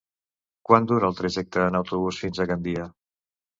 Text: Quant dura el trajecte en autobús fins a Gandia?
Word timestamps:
Quant 0.69 0.87
dura 0.91 1.09
el 1.13 1.19
trajecte 1.19 1.63
en 1.67 1.79
autobús 1.83 2.25
fins 2.25 2.43
a 2.47 2.51
Gandia? 2.55 2.91